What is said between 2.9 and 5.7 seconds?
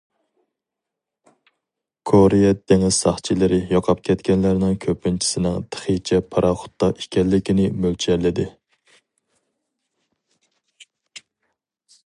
ساقچىلىرى يوقاپ كەتكەنلەرنىڭ كۆپىنچىسىنىڭ